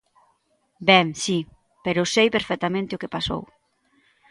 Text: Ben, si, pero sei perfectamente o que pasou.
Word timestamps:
Ben, 0.89 1.07
si, 1.23 1.39
pero 1.85 2.11
sei 2.13 2.27
perfectamente 2.35 2.95
o 2.97 3.01
que 3.01 3.13
pasou. 3.15 3.43